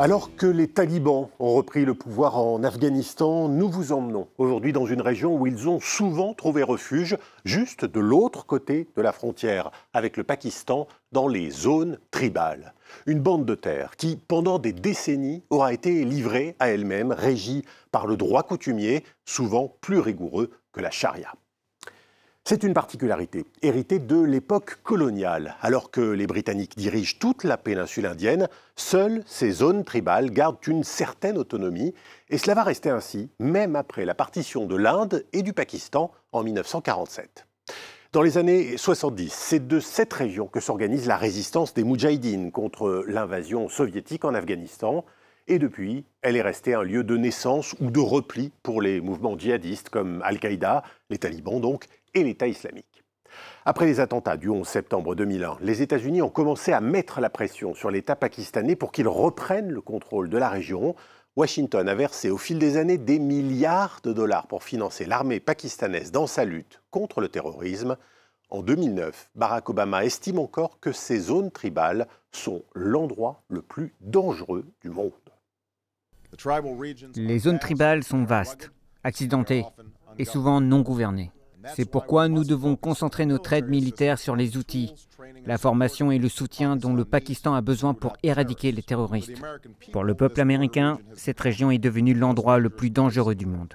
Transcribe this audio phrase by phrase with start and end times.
[0.00, 4.86] Alors que les talibans ont repris le pouvoir en Afghanistan, nous vous emmenons aujourd'hui dans
[4.86, 9.72] une région où ils ont souvent trouvé refuge, juste de l'autre côté de la frontière
[9.92, 12.74] avec le Pakistan, dans les zones tribales.
[13.06, 18.06] Une bande de terre qui, pendant des décennies, aura été livrée à elle-même, régie par
[18.06, 21.32] le droit coutumier, souvent plus rigoureux que la charia.
[22.48, 25.56] C'est une particularité héritée de l'époque coloniale.
[25.60, 30.82] Alors que les Britanniques dirigent toute la péninsule indienne, seules ces zones tribales gardent une
[30.82, 31.92] certaine autonomie,
[32.30, 36.42] et cela va rester ainsi, même après la partition de l'Inde et du Pakistan en
[36.42, 37.46] 1947.
[38.12, 43.04] Dans les années 70, c'est de cette région que s'organise la résistance des Moudjahidines contre
[43.06, 45.04] l'invasion soviétique en Afghanistan.
[45.48, 49.38] Et depuis, elle est restée un lieu de naissance ou de repli pour les mouvements
[49.38, 51.86] djihadistes comme Al-Qaïda, les talibans donc,
[52.22, 53.04] l'État islamique.
[53.64, 57.74] Après les attentats du 11 septembre 2001, les États-Unis ont commencé à mettre la pression
[57.74, 60.94] sur l'État pakistanais pour qu'il reprenne le contrôle de la région.
[61.36, 66.10] Washington a versé au fil des années des milliards de dollars pour financer l'armée pakistanaise
[66.10, 67.96] dans sa lutte contre le terrorisme.
[68.50, 74.64] En 2009, Barack Obama estime encore que ces zones tribales sont l'endroit le plus dangereux
[74.80, 75.12] du monde.
[77.16, 78.72] Les zones tribales sont vastes,
[79.04, 79.64] accidentées
[80.18, 81.30] et souvent non gouvernées.
[81.74, 84.94] C'est pourquoi nous devons concentrer notre aide militaire sur les outils,
[85.46, 89.40] la formation et le soutien dont le Pakistan a besoin pour éradiquer les terroristes.
[89.92, 93.74] Pour le peuple américain, cette région est devenue l'endroit le plus dangereux du monde.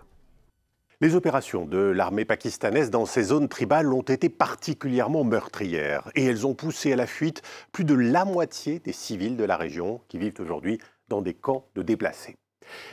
[1.02, 6.48] Les opérations de l'armée pakistanaise dans ces zones tribales ont été particulièrement meurtrières et elles
[6.48, 7.42] ont poussé à la fuite
[7.74, 10.78] plus de la moitié des civils de la région qui vivent aujourd'hui
[11.10, 12.38] dans des camps de déplacés.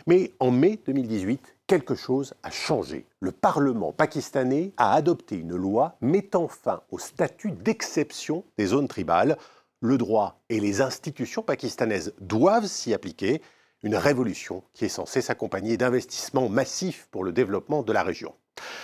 [0.09, 3.07] Mais en mai 2018, quelque chose a changé.
[3.21, 9.39] Le Parlement pakistanais a adopté une loi mettant fin au statut d'exception des zones tribales.
[9.81, 13.41] Le droit et les institutions pakistanaises doivent s'y appliquer.
[13.85, 18.35] Une révolution qui est censée s'accompagner d'investissements massifs pour le développement de la région.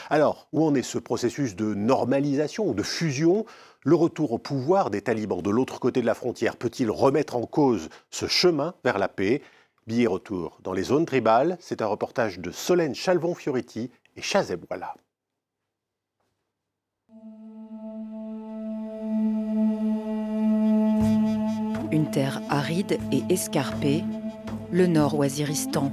[0.09, 3.47] Alors, où en est ce processus de normalisation ou de fusion?
[3.83, 7.47] Le retour au pouvoir des talibans de l'autre côté de la frontière peut-il remettre en
[7.47, 9.43] cause ce chemin vers la paix?
[9.87, 14.97] Billet retour dans les zones tribales, c'est un reportage de Solène Chalvon-Fioriti et Chazeb Walla.
[21.93, 24.03] Une terre aride et escarpée,
[24.73, 25.93] le nord Waziristan,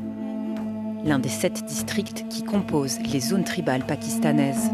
[1.05, 4.71] l'un des sept districts qui composent les zones tribales pakistanaises.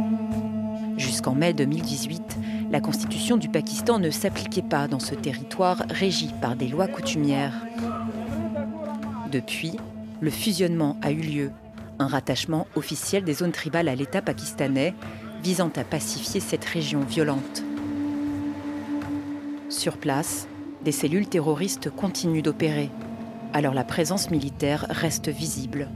[0.96, 2.38] Jusqu'en mai 2018,
[2.72, 7.66] la constitution du Pakistan ne s'appliquait pas dans ce territoire régi par des lois coutumières.
[9.30, 9.74] Depuis,
[10.22, 11.52] le fusionnement a eu lieu,
[12.00, 14.96] un rattachement officiel des zones tribales à l'État pakistanais
[15.44, 17.62] visant à pacifier cette région violente.
[19.70, 20.48] Sur place,
[20.82, 22.90] des cellules terroristes continuent d'opérer,
[23.54, 25.90] alors la présence militaire reste visible.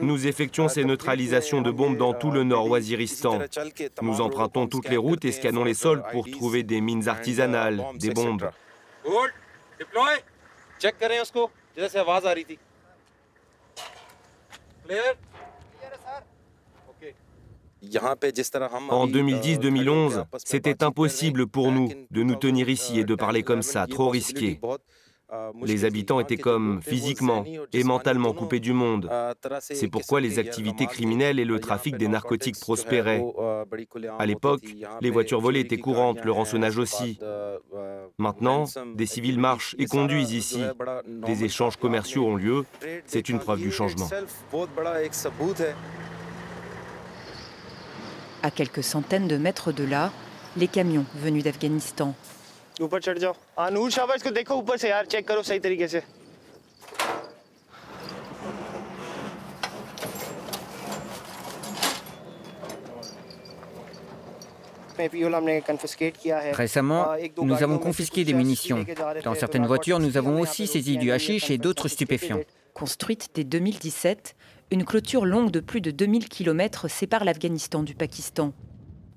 [0.00, 3.40] Nous effectuons ces neutralisations de bombes dans tout le nord Waziristan.
[4.00, 8.10] Nous empruntons toutes les routes et scannons les sols pour trouver des mines artisanales, des
[8.10, 8.50] bombes.
[18.90, 23.86] En 2010-2011, c'était impossible pour nous de nous tenir ici et de parler comme ça,
[23.86, 24.60] trop risqué.
[25.62, 29.08] Les habitants étaient comme physiquement et mentalement coupés du monde.
[29.60, 33.22] C'est pourquoi les activités criminelles et le trafic des narcotiques prospéraient.
[34.18, 34.64] À l'époque,
[35.00, 37.18] les voitures volées étaient courantes, le rançonnage aussi.
[38.18, 40.62] Maintenant, des civils marchent et conduisent ici.
[41.06, 42.64] Des échanges commerciaux ont lieu.
[43.06, 44.08] C'est une preuve du changement.
[48.42, 50.12] À quelques centaines de mètres de là,
[50.56, 52.14] les camions venus d'Afghanistan.
[66.52, 67.08] Récemment,
[67.42, 68.84] nous avons confisqué des munitions.
[69.24, 72.40] Dans certaines voitures, nous avons aussi saisi du hashish et d'autres stupéfiants.
[72.74, 74.34] Construite dès 2017,
[74.70, 78.52] une clôture longue de plus de 2000 km sépare l'Afghanistan du Pakistan.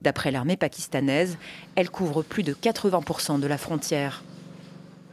[0.02, 1.38] D'après l'armée pakistanaise,
[1.76, 4.24] elle couvre plus de 80% de la frontière.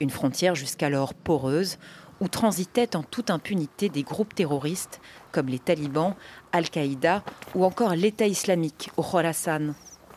[0.00, 1.78] Une frontière jusqu'alors poreuse,
[2.20, 5.00] où transitaient en toute impunité des groupes terroristes
[5.30, 6.14] comme les talibans,
[6.52, 7.22] Al-Qaïda
[7.54, 9.74] ou encore l'État islamique au Khorasan.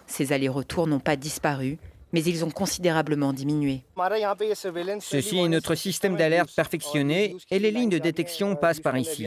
[0.07, 1.79] Ces allers-retours n'ont pas disparu,
[2.13, 3.81] mais ils ont considérablement diminué.
[5.01, 9.25] Ceci est notre système d'alerte perfectionné et les lignes de détection passent par ici.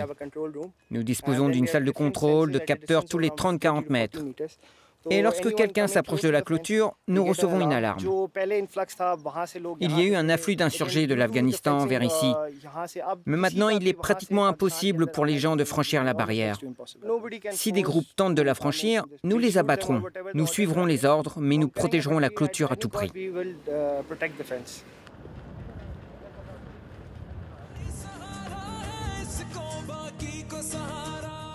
[0.91, 4.21] Nous disposons d'une salle de contrôle, de capteurs tous les 30-40 mètres.
[5.11, 8.01] Et lorsque quelqu'un s'approche de la clôture, nous recevons une alarme.
[9.81, 12.33] Il y a eu un afflux d'insurgés de l'Afghanistan vers ici.
[13.27, 16.59] Mais maintenant, il est pratiquement impossible pour les gens de franchir la barrière.
[17.51, 20.03] Si des groupes tentent de la franchir, nous les abattrons.
[20.35, 23.11] Nous suivrons les ordres, mais nous protégerons la clôture à tout prix.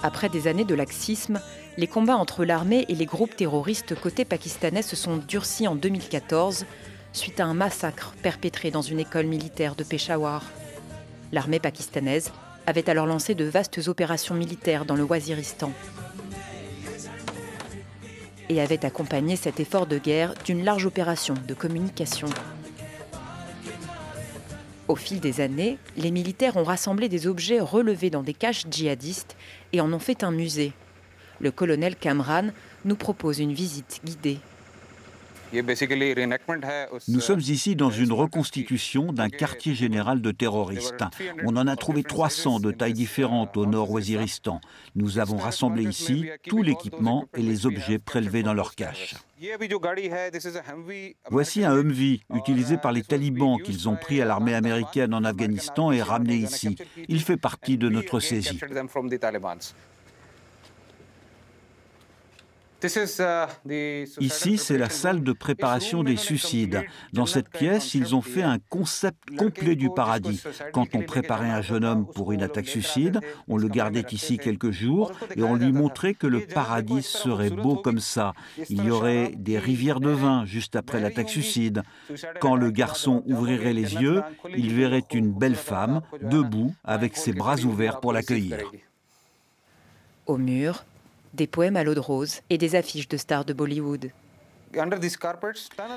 [0.03, 1.39] Après des années de laxisme,
[1.77, 6.65] les combats entre l'armée et les groupes terroristes côté pakistanais se sont durcis en 2014
[7.13, 10.43] suite à un massacre perpétré dans une école militaire de Peshawar.
[11.31, 12.31] L'armée pakistanaise
[12.65, 15.71] avait alors lancé de vastes opérations militaires dans le Waziristan
[18.49, 22.27] et avait accompagné cet effort de guerre d'une large opération de communication.
[24.91, 29.37] Au fil des années, les militaires ont rassemblé des objets relevés dans des caches djihadistes
[29.71, 30.73] et en ont fait un musée.
[31.39, 32.49] Le colonel Kamran
[32.83, 34.39] nous propose une visite guidée.
[37.07, 41.03] Nous sommes ici dans une reconstitution d'un quartier général de terroristes.
[41.43, 44.61] On en a trouvé 300 de tailles différentes au nord Waziristan.
[44.95, 49.15] Nous avons rassemblé ici tout l'équipement et les objets prélevés dans leur cache.
[51.29, 55.91] Voici un Humvee utilisé par les talibans qu'ils ont pris à l'armée américaine en Afghanistan
[55.91, 56.77] et ramené ici.
[57.07, 58.59] Il fait partie de notre saisie.
[62.83, 66.83] Uh, Ici, c'est la salle de préparation des suicides.
[67.13, 70.41] Dans cette pièce, ils ont fait un concept complet du paradis.
[70.73, 74.71] Quand on préparait un jeune homme pour une attaque suicide, on le gardait ici quelques
[74.71, 78.33] jours et on lui montrait que le paradis serait beau comme ça.
[78.69, 81.83] Il y aurait des rivières de vin juste après l'attaque suicide.
[82.39, 84.23] Quand le garçon ouvrirait les yeux,
[84.57, 88.57] il verrait une belle femme debout avec ses bras ouverts pour l'accueillir.
[90.25, 90.85] Au mur,
[91.33, 94.11] des poèmes à l'eau de rose et des affiches de stars de Bollywood.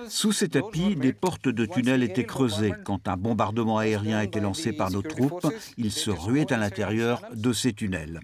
[0.09, 2.73] Sous ces tapis, des portes de tunnels étaient creusées.
[2.85, 5.47] Quand un bombardement aérien était lancé par nos troupes,
[5.77, 8.21] ils se ruaient à l'intérieur de ces tunnels.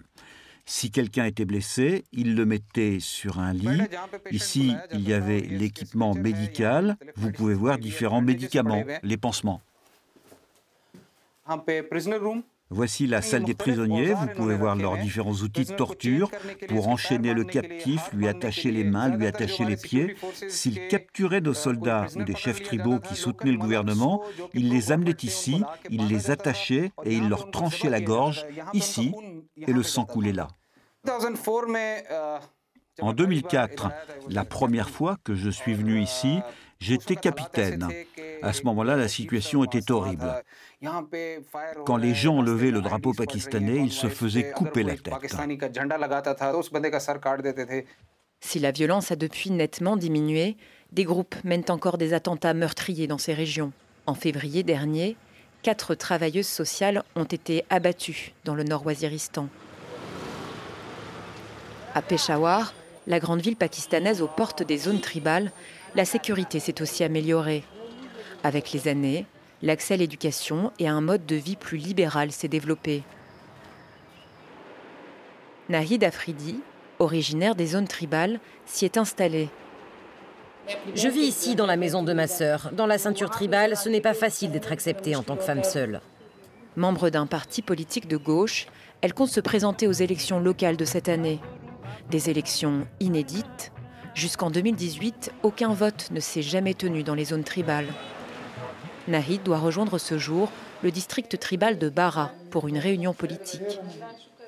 [0.66, 3.82] Si quelqu'un était blessé, ils le mettaient sur un lit.
[4.30, 6.96] Ici, il y avait l'équipement médical.
[7.16, 9.62] Vous pouvez voir différents médicaments, les pansements.
[12.72, 14.14] Voici la salle des prisonniers.
[14.14, 16.30] Vous pouvez voir leurs différents outils de torture
[16.68, 20.14] pour enchaîner le captif, lui attacher les mains, lui attacher les pieds.
[20.48, 24.22] S'ils capturaient nos soldats ou des chefs tribaux qui soutenaient le gouvernement,
[24.54, 29.12] ils les amenaient ici, ils les attachaient et ils leur tranchaient la gorge ici
[29.56, 30.46] et le sang coulait là.
[33.00, 33.90] En 2004,
[34.28, 36.40] la première fois que je suis venu ici,
[36.80, 37.88] j'étais capitaine.
[38.42, 40.42] À ce moment-là, la situation était horrible.
[41.84, 45.14] Quand les gens levaient le drapeau pakistanais, ils se faisaient couper la tête.
[48.40, 50.56] Si la violence a depuis nettement diminué,
[50.92, 53.72] des groupes mènent encore des attentats meurtriers dans ces régions.
[54.06, 55.16] En février dernier,
[55.62, 59.48] quatre travailleuses sociales ont été abattues dans le nord-Waziristan.
[61.94, 62.72] À Peshawar,
[63.06, 65.52] la grande ville pakistanaise aux portes des zones tribales,
[65.94, 67.64] la sécurité s'est aussi améliorée.
[68.42, 69.26] Avec les années,
[69.62, 73.02] l'accès à l'éducation et à un mode de vie plus libéral s'est développé.
[75.68, 76.60] Nahid Afridi,
[76.98, 79.48] originaire des zones tribales, s'y est installé.
[80.94, 82.70] Je vis ici dans la maison de ma sœur.
[82.72, 86.00] Dans la ceinture tribale, ce n'est pas facile d'être acceptée en tant que femme seule.
[86.76, 88.66] Membre d'un parti politique de gauche,
[89.00, 91.40] elle compte se présenter aux élections locales de cette année.
[92.10, 93.72] Des élections inédites.
[94.20, 97.88] Jusqu'en 2018, aucun vote ne s'est jamais tenu dans les zones tribales.
[99.08, 100.50] Nahid doit rejoindre ce jour
[100.82, 103.80] le district tribal de Bara pour une réunion politique.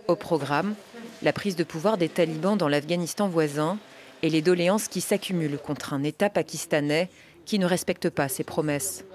[0.09, 0.75] Au programme,
[1.23, 3.79] la prise de pouvoir des talibans dans l'Afghanistan voisin
[4.21, 7.09] et les doléances qui s'accumulent contre un État pakistanais
[7.47, 9.07] qui ne respecte pas ses promesses.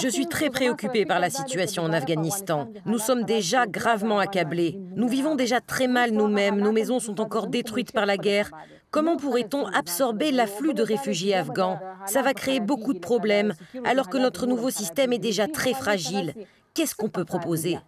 [0.00, 2.68] Je suis très préoccupée par la situation en Afghanistan.
[2.86, 4.78] Nous sommes déjà gravement accablés.
[4.96, 6.60] Nous vivons déjà très mal nous-mêmes.
[6.60, 8.50] Nos maisons sont encore détruites par la guerre.
[8.90, 11.78] Comment pourrait-on absorber l'afflux de réfugiés afghans?
[12.06, 13.54] Ça va créer beaucoup de problèmes,
[13.84, 16.34] alors que notre nouveau système est déjà très fragile.
[16.74, 17.78] Qu'est-ce qu'on peut proposer?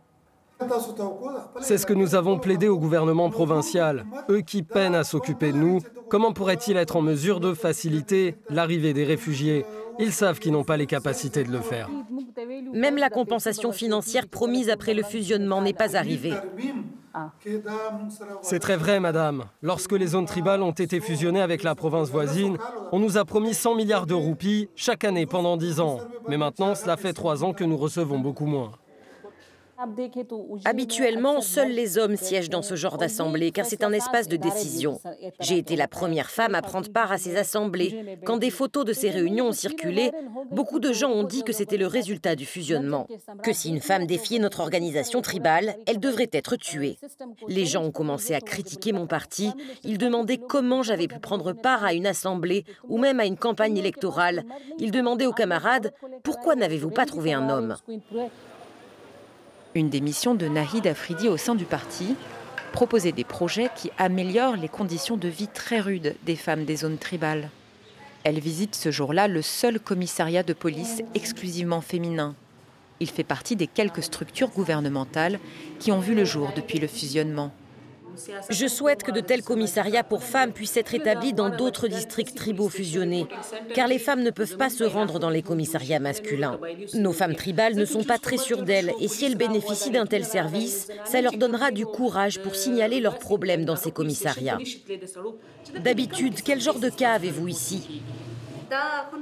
[1.61, 4.07] C'est ce que nous avons plaidé au gouvernement provincial.
[4.31, 8.95] Eux qui peinent à s'occuper de nous, comment pourraient-ils être en mesure de faciliter l'arrivée
[8.95, 9.67] des réfugiés?
[9.99, 11.89] Ils savent qu'ils n'ont pas les capacités de le faire.
[12.73, 16.35] Même la compensation financière promise après le fusionnement n'est pas arrivée.
[18.43, 19.45] C'est très vrai, madame.
[19.63, 22.59] Lorsque les zones tribales ont été fusionnées avec la province voisine,
[22.93, 25.99] on nous a promis 100 milliards de roupies chaque année pendant 10 ans.
[26.29, 28.73] Mais maintenant, cela fait 3 ans que nous recevons beaucoup moins.
[30.65, 35.01] Habituellement, seuls les hommes siègent dans ce genre d'assemblée, car c'est un espace de décision.
[35.41, 38.19] J'ai été la première femme à prendre part à ces assemblées.
[38.25, 40.13] Quand des photos de ces réunions ont circulé,
[40.51, 43.07] beaucoup de gens ont dit que c'était le résultat du fusionnement,
[43.43, 46.99] que si une femme défiait notre organisation tribale, elle devrait être tuée.
[47.49, 49.53] Les gens ont commencé à critiquer mon parti,
[49.85, 53.77] ils demandaient comment j'avais pu prendre part à une assemblée ou même à une campagne
[53.77, 54.45] électorale.
[54.79, 55.93] Ils demandaient aux camarades,
[56.23, 57.77] pourquoi n'avez-vous pas trouvé un homme
[59.77, 62.17] une des missions de Nahid Afridi au sein du parti,
[62.73, 66.97] proposer des projets qui améliorent les conditions de vie très rudes des femmes des zones
[66.97, 67.51] tribales.
[68.25, 72.35] Elle visite ce jour-là le seul commissariat de police exclusivement féminin.
[73.01, 75.39] Il fait partie des quelques structures gouvernementales
[75.79, 77.53] qui ont vu le jour depuis le fusionnement.
[78.51, 82.69] Je souhaite que de tels commissariats pour femmes puissent être établis dans d'autres districts tribaux
[82.69, 83.27] fusionnés,
[83.75, 86.59] car les femmes ne peuvent pas se rendre dans les commissariats masculins.
[86.95, 90.25] Nos femmes tribales ne sont pas très sûres d'elles, et si elles bénéficient d'un tel
[90.25, 94.59] service, ça leur donnera du courage pour signaler leurs problèmes dans ces commissariats.
[95.83, 98.03] D'habitude, quel genre de cas avez-vous ici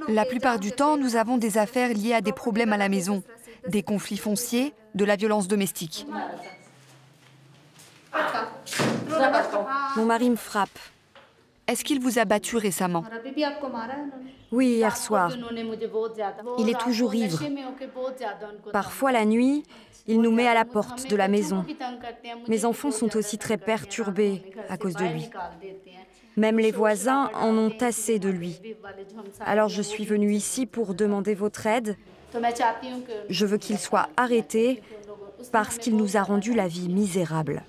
[0.09, 3.23] La plupart du temps, nous avons des affaires liées à des problèmes à la maison,
[3.69, 6.07] des conflits fonciers, de la violence domestique.
[9.97, 10.79] Mon mari me frappe.
[11.67, 13.05] Est-ce qu'il vous a battu récemment?
[14.53, 15.33] Oui, hier soir.
[16.59, 17.41] Il est toujours ivre.
[18.73, 19.63] Parfois la nuit,
[20.07, 21.65] il nous met à la porte de la maison.
[22.49, 25.31] Mes enfants sont aussi très perturbés à cause de lui.
[26.37, 28.61] Même les voisins en ont assez de lui.
[29.41, 31.97] Alors je suis venue ici pour demander votre aide.
[33.31, 34.83] Je veux qu'il soit arrêté
[35.53, 37.63] parce qu'il nous a rendu la vie misérable.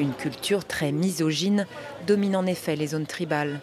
[0.00, 1.66] Une culture très misogyne
[2.06, 3.60] domine en effet les zones tribales.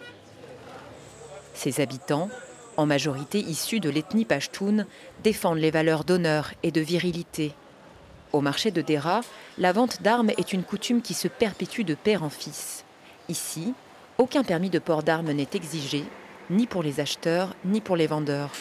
[1.52, 2.30] Ses habitants,
[2.76, 4.86] en majorité issus de l'ethnie pashtoun,
[5.24, 7.54] défendent les valeurs d'honneur et de virilité.
[8.32, 9.22] Au marché de Dera,
[9.58, 12.84] la vente d'armes est une coutume qui se perpétue de père en fils.
[13.28, 13.74] Ici,
[14.16, 16.04] aucun permis de port d'armes n'est exigé,
[16.50, 18.52] ni pour les acheteurs, ni pour les vendeurs.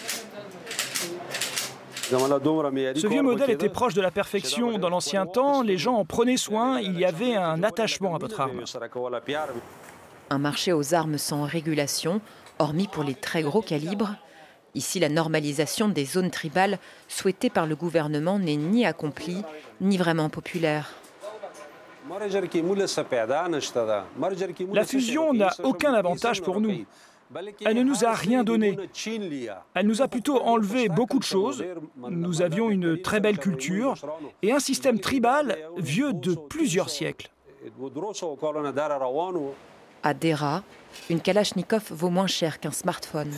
[2.09, 4.77] Ce vieux modèle était proche de la perfection.
[4.77, 8.39] Dans l'ancien temps, les gens en prenaient soin, il y avait un attachement à votre
[8.39, 8.63] arme.
[10.29, 12.21] Un marché aux armes sans régulation,
[12.59, 14.15] hormis pour les très gros calibres.
[14.73, 19.43] Ici, la normalisation des zones tribales souhaitée par le gouvernement n'est ni accomplie,
[19.81, 20.93] ni vraiment populaire.
[24.73, 26.85] La fusion n'a aucun avantage pour nous.
[27.65, 28.77] Elle ne nous a rien donné.
[29.73, 31.63] Elle nous a plutôt enlevé beaucoup de choses.
[31.97, 33.95] Nous avions une très belle culture
[34.41, 37.29] et un système tribal vieux de plusieurs siècles.
[40.03, 40.63] À Dera,
[41.09, 43.33] une Kalachnikov vaut moins cher qu'un smartphone.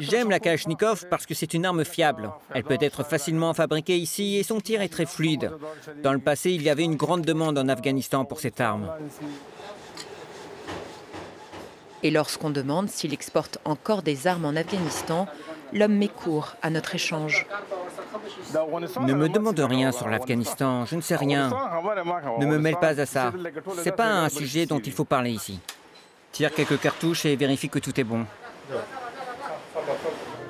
[0.00, 2.30] J'aime la Kalachnikov parce que c'est une arme fiable.
[2.54, 5.52] Elle peut être facilement fabriquée ici et son tir est très fluide.
[6.02, 8.90] Dans le passé, il y avait une grande demande en Afghanistan pour cette arme.
[12.02, 15.26] Et lorsqu'on demande s'il exporte encore des armes en Afghanistan,
[15.72, 17.46] l'homme met court à notre échange.
[19.02, 21.50] Ne me demande rien sur l'Afghanistan, je ne sais rien.
[22.38, 23.32] Ne me mêle pas à ça.
[23.82, 25.60] C'est pas un sujet dont il faut parler ici.
[26.32, 28.24] Tire quelques cartouches et vérifie que tout est bon.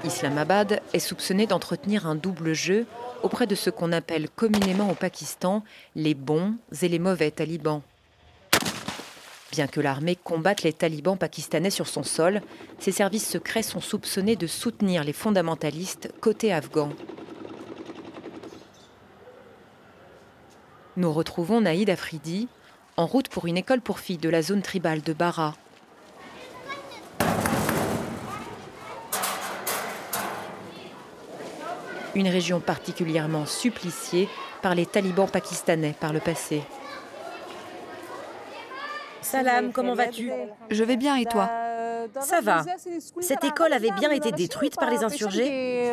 [0.05, 2.87] Islamabad est soupçonné d'entretenir un double jeu
[3.23, 5.65] auprès de ce qu'on appelle communément au Pakistan
[5.97, 7.83] les bons et les mauvais talibans.
[9.51, 12.43] Bien que l'armée combatte les talibans pakistanais sur son sol,
[12.79, 16.91] ses services secrets sont soupçonnés de soutenir les fondamentalistes côté afghan.
[20.99, 22.49] Nous retrouvons Naïd Afridi
[22.97, 25.55] en route pour une école pour filles de la zone tribale de Bara.
[32.17, 34.29] Une région particulièrement suppliciée
[34.61, 36.65] par les talibans pakistanais par le passé.
[39.21, 40.33] Salam, comment vas-tu?
[40.69, 41.68] Je vais bien et toi?
[42.21, 42.65] Ça va.
[43.21, 45.93] Cette école avait bien été détruite par les insurgés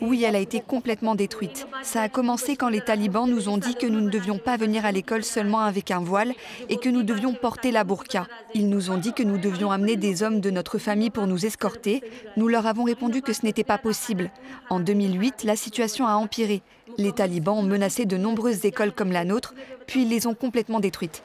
[0.00, 1.66] Oui, elle a été complètement détruite.
[1.82, 4.84] Ça a commencé quand les talibans nous ont dit que nous ne devions pas venir
[4.86, 6.32] à l'école seulement avec un voile
[6.68, 8.26] et que nous devions porter la burqa.
[8.54, 11.46] Ils nous ont dit que nous devions amener des hommes de notre famille pour nous
[11.46, 12.02] escorter.
[12.36, 14.30] Nous leur avons répondu que ce n'était pas possible.
[14.68, 16.62] En 2008, la situation a empiré.
[16.98, 19.54] Les talibans ont menacé de nombreuses écoles comme la nôtre,
[19.86, 21.22] puis ils les ont complètement détruites.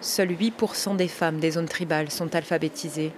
[0.00, 3.12] Seuls 8% des femmes des zones tribales sont alphabétisées.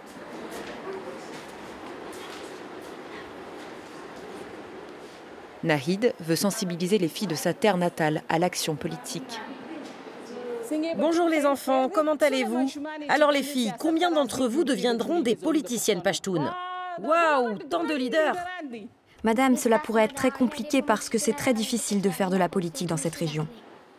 [5.67, 9.41] Nahid veut sensibiliser les filles de sa terre natale à l'action politique.
[10.97, 12.67] Bonjour les enfants, comment allez-vous?
[13.09, 16.51] Alors les filles, combien d'entre vous deviendront des politiciennes pashtunes
[17.03, 18.37] Waouh, tant de leaders
[19.23, 22.49] Madame, cela pourrait être très compliqué parce que c'est très difficile de faire de la
[22.49, 23.47] politique dans cette région.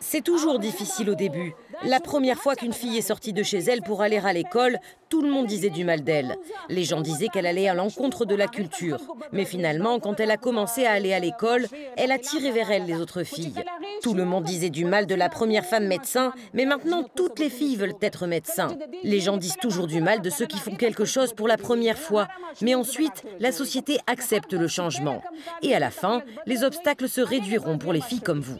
[0.00, 1.54] C'est toujours difficile au début.
[1.84, 4.78] La première fois qu'une fille est sortie de chez elle pour aller à l'école,
[5.08, 6.36] tout le monde disait du mal d'elle.
[6.68, 8.98] Les gens disaient qu'elle allait à l'encontre de la culture.
[9.32, 12.86] Mais finalement, quand elle a commencé à aller à l'école, elle a tiré vers elle
[12.86, 13.54] les autres filles.
[14.02, 17.50] Tout le monde disait du mal de la première femme médecin, mais maintenant toutes les
[17.50, 18.76] filles veulent être médecins.
[19.02, 21.98] Les gens disent toujours du mal de ceux qui font quelque chose pour la première
[21.98, 22.28] fois,
[22.62, 25.22] mais ensuite, la société accepte le changement.
[25.62, 28.58] Et à la fin, les obstacles se réduiront pour les filles comme vous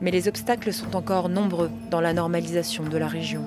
[0.00, 3.44] mais les obstacles sont encore nombreux dans la normalisation de la région.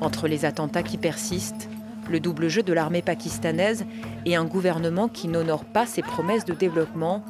[0.00, 1.68] Entre les attentats qui persistent,
[2.08, 3.84] le double jeu de l'armée pakistanaise
[4.26, 7.24] et un gouvernement qui n'honore pas ses promesses de développement,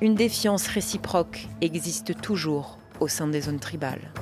[0.00, 4.12] une défiance réciproque existe toujours au sein des zones tribales.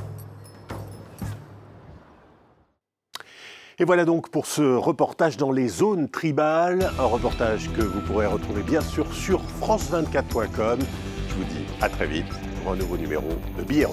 [3.79, 8.27] Et voilà donc pour ce reportage dans les zones tribales, un reportage que vous pourrez
[8.27, 10.79] retrouver bien sûr sur france24.com.
[11.29, 12.33] Je vous dis à très vite
[12.71, 13.29] un nouveau numéro
[13.59, 13.87] de Billets